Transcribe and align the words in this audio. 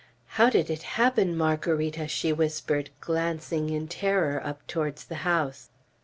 "How 0.41 0.49
did 0.49 0.71
it 0.71 0.81
happen, 0.97 1.37
Margarita?" 1.37 2.07
she 2.07 2.33
whispered, 2.33 2.89
glancing 3.01 3.69
in 3.69 3.87
terror 3.87 4.41
up 4.43 4.65
towards 4.65 5.05
the 5.05 5.13
house. 5.21 5.69